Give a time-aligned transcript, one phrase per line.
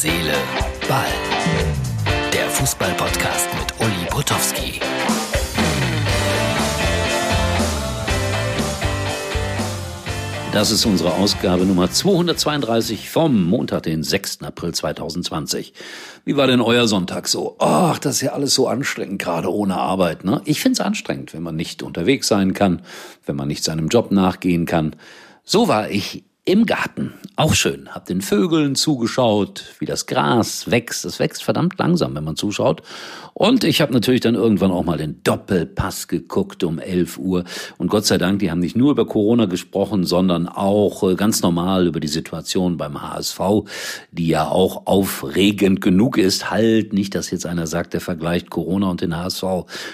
[0.00, 0.34] Seele,
[0.88, 1.06] Ball.
[2.32, 4.78] Der Fußball-Podcast mit Uli Potowski.
[10.52, 14.42] Das ist unsere Ausgabe Nummer 232 vom Montag, den 6.
[14.44, 15.72] April 2020.
[16.24, 17.56] Wie war denn euer Sonntag so?
[17.58, 20.22] Ach, das ist ja alles so anstrengend, gerade ohne Arbeit.
[20.22, 20.42] Ne?
[20.44, 22.82] Ich find's anstrengend, wenn man nicht unterwegs sein kann,
[23.26, 24.94] wenn man nicht seinem Job nachgehen kann.
[25.42, 27.12] So war ich im Garten.
[27.36, 27.90] Auch schön.
[27.94, 31.04] Hab den Vögeln zugeschaut, wie das Gras wächst.
[31.04, 32.82] Es wächst verdammt langsam, wenn man zuschaut.
[33.34, 37.44] Und ich habe natürlich dann irgendwann auch mal den Doppelpass geguckt um 11 Uhr.
[37.76, 41.40] Und Gott sei Dank, die haben nicht nur über Corona gesprochen, sondern auch äh, ganz
[41.42, 43.38] normal über die Situation beim HSV,
[44.10, 46.50] die ja auch aufregend genug ist.
[46.50, 49.44] Halt nicht, dass jetzt einer sagt, der vergleicht Corona und den HSV.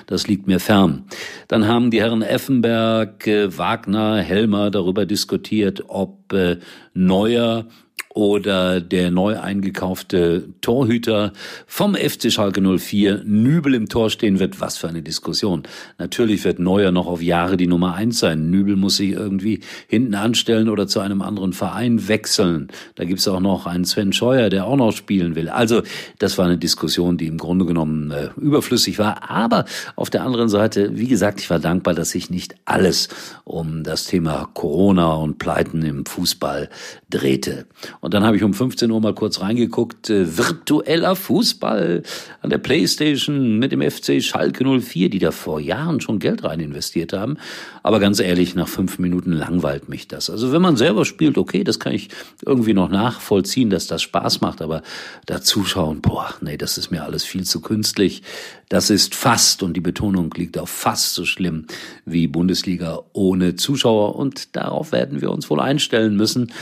[0.07, 1.05] Das liegt mir fern.
[1.49, 6.59] Dann haben die Herren Effenberg, äh, Wagner, Helmer darüber diskutiert, ob äh,
[6.95, 7.67] Neuer
[8.15, 11.33] oder der neu eingekaufte Torhüter
[11.67, 14.61] vom FC Schalke 04 Nübel im Tor stehen wird.
[14.61, 15.65] Was für eine Diskussion.
[15.99, 18.51] Natürlich wird Neuer noch auf Jahre die Nummer eins sein.
[18.51, 22.69] Nübel muss sich irgendwie hinten anstellen oder zu einem anderen Verein wechseln.
[22.95, 25.49] Da gibt's auch noch einen Sven Scheuer, der auch noch spielen will.
[25.49, 25.83] Also
[26.21, 29.29] das war eine Diskussion, die im Grunde genommen äh, überflüssig war.
[29.29, 29.65] Aber
[29.97, 33.09] auf der anderen Seite, wie gesagt, ich war dankbar, dass sich nicht alles
[33.43, 36.69] um das Thema Corona und Pleiten im Fußball
[37.11, 37.67] drehte.
[38.05, 42.03] Und dann habe ich um 15 Uhr mal kurz reingeguckt, äh, virtueller Fußball
[42.43, 46.61] an der Playstation mit dem FC Schalke 04, die da vor Jahren schon Geld rein
[46.61, 47.39] investiert haben.
[47.83, 50.29] Aber ganz ehrlich, nach fünf Minuten langweilt mich das.
[50.29, 52.11] Also wenn man selber spielt, okay, das kann ich
[52.45, 54.83] irgendwie noch nachvollziehen, dass das Spaß macht, aber
[55.25, 58.23] da zuschauen, boah, nee, das ist mir alles viel zu künstlich.
[58.69, 61.69] Das ist fast, und die Betonung liegt auf fast so schlimm
[62.05, 66.53] wie Bundesliga ohne Zuschauer und darauf werden wir uns wohl einstellen müssen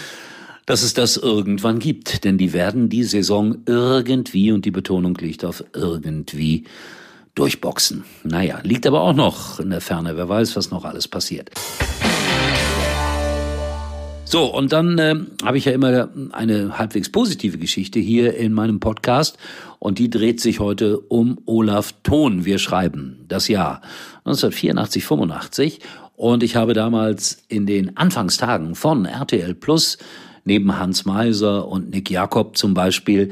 [0.67, 2.25] dass es das irgendwann gibt.
[2.25, 6.65] Denn die werden die Saison irgendwie, und die Betonung liegt auf irgendwie,
[7.35, 8.05] durchboxen.
[8.25, 10.17] Naja, liegt aber auch noch in der Ferne.
[10.17, 11.51] Wer weiß, was noch alles passiert.
[14.33, 15.15] So, und dann äh,
[15.45, 19.37] habe ich ja immer eine halbwegs positive Geschichte hier in meinem Podcast
[19.79, 22.47] und die dreht sich heute um Olaf Thon.
[22.47, 23.83] Wir schreiben das Jahr
[24.25, 25.81] 1984, 85
[26.17, 29.99] und ich habe damals in den Anfangstagen von RTL Plus
[30.45, 33.31] neben Hans Meiser und Nick Jakob zum Beispiel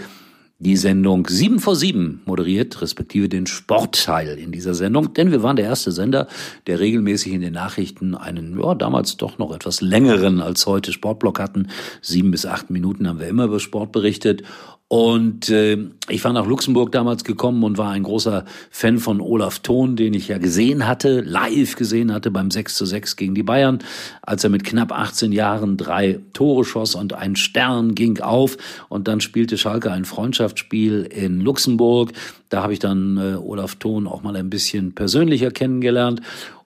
[0.61, 5.57] die Sendung 7 vor 7 moderiert, respektive den Sportteil in dieser Sendung, denn wir waren
[5.57, 6.29] der erste Sender,
[6.67, 11.41] der regelmäßig in den Nachrichten einen, ja, damals doch noch etwas längeren als heute Sportblock
[11.41, 11.69] hatten.
[12.03, 14.43] Sieben bis acht Minuten haben wir immer über Sport berichtet
[14.93, 15.79] und äh,
[16.09, 20.15] ich war nach Luxemburg damals gekommen und war ein großer Fan von Olaf Thon, den
[20.15, 23.79] ich ja gesehen hatte, live gesehen hatte beim 6 zu 6 gegen die Bayern,
[24.21, 28.57] als er mit knapp 18 Jahren drei Tore schoss und ein Stern ging auf.
[28.89, 32.11] Und dann spielte Schalke ein Freundschaftsspiel in Luxemburg.
[32.49, 36.21] Da habe ich dann äh, Olaf Thon auch mal ein bisschen persönlicher kennengelernt.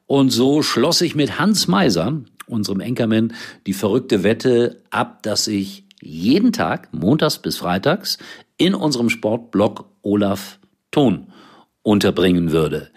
[0.06, 3.34] Und so schloss ich mit Hans Meiser, unserem Enkermann,
[3.66, 8.18] die verrückte Wette ab, dass ich jeden Tag, montags bis freitags,
[8.56, 10.58] in unserem Sportblog Olaf
[10.90, 11.28] Ton
[11.82, 12.90] unterbringen würde.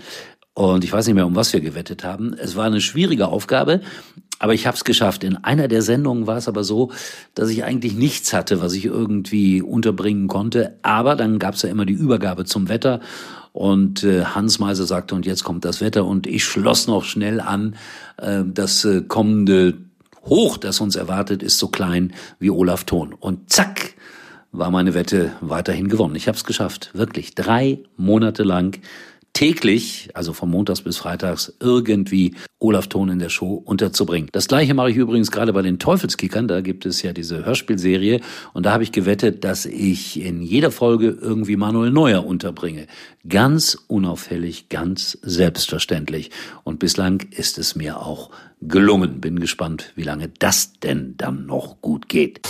[0.53, 2.34] Und ich weiß nicht mehr, um was wir gewettet haben.
[2.34, 3.81] Es war eine schwierige Aufgabe,
[4.40, 5.23] aber ich habe es geschafft.
[5.23, 6.91] In einer der Sendungen war es aber so,
[7.35, 10.79] dass ich eigentlich nichts hatte, was ich irgendwie unterbringen konnte.
[10.81, 13.01] Aber dann gab es ja immer die Übergabe zum Wetter.
[13.51, 16.06] Und äh, Hans Meiser sagte, und jetzt kommt das Wetter.
[16.06, 17.75] Und ich schloss noch schnell an,
[18.17, 19.75] äh, das äh, kommende
[20.28, 23.14] Hoch, das uns erwartet, ist so klein wie Olaf Thon.
[23.14, 23.94] Und zack,
[24.52, 26.16] war meine Wette weiterhin gewonnen.
[26.16, 28.80] Ich habe es geschafft, wirklich drei Monate lang
[29.38, 34.30] täglich, also von Montags bis Freitags, irgendwie Olaf Thon in der Show unterzubringen.
[34.31, 36.48] Das gleiche mache ich übrigens gerade bei den Teufelskickern.
[36.48, 38.20] Da gibt es ja diese Hörspielserie
[38.53, 42.88] und da habe ich gewettet, dass ich in jeder Folge irgendwie Manuel Neuer unterbringe.
[43.30, 46.31] Ganz unauffällig, ganz selbstverständlich.
[46.64, 48.31] Und bislang ist es mir auch
[48.62, 49.22] gelungen.
[49.22, 52.42] Bin gespannt, wie lange das denn dann noch gut geht.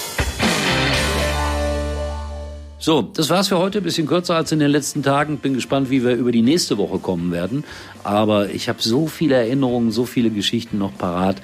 [2.80, 3.82] So, das war's für heute.
[3.82, 5.38] Bisschen kürzer als in den letzten Tagen.
[5.38, 7.64] Bin gespannt, wie wir über die nächste Woche kommen werden.
[8.04, 11.42] Aber ich habe so viele Erinnerungen, so viele Geschichten noch parat,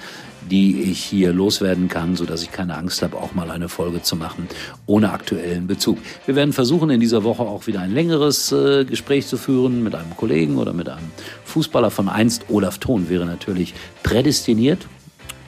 [0.48, 4.02] die ich hier loswerden kann, so dass ich keine Angst habe, auch mal eine Folge
[4.02, 4.46] zu machen
[4.86, 5.98] ohne aktuellen Bezug.
[6.24, 9.94] Wir werden versuchen, in dieser Woche auch wieder ein längeres äh, Gespräch zu führen mit
[9.96, 11.10] einem Kollegen oder mit einem
[11.46, 12.44] Fußballer von einst.
[12.48, 14.86] Olaf Thon wäre natürlich prädestiniert,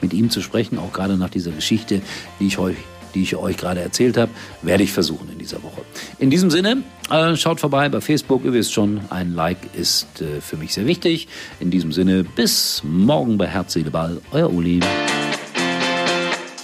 [0.01, 2.01] mit ihm zu sprechen, auch gerade nach dieser Geschichte,
[2.39, 2.75] die ich euch
[3.13, 4.31] die ich euch gerade erzählt habe,
[4.61, 5.81] werde ich versuchen in dieser Woche.
[6.19, 10.41] In diesem Sinne, äh, schaut vorbei bei Facebook, ihr wisst schon, ein Like ist äh,
[10.41, 11.27] für mich sehr wichtig.
[11.59, 14.81] In diesem Sinne, bis morgen bei Herz, Seele, Ball, euer Uli.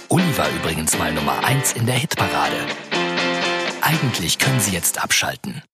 [0.08, 2.56] Uli war übrigens mal Nummer 1 in der Hitparade.
[3.80, 5.64] Eigentlich können Sie jetzt abschalten.